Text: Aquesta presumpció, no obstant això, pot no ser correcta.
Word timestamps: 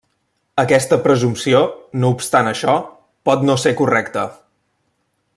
Aquesta 0.61 0.97
presumpció, 1.03 1.59
no 2.03 2.09
obstant 2.15 2.49
això, 2.53 2.75
pot 3.31 3.45
no 3.51 3.59
ser 3.65 3.75
correcta. 3.83 4.25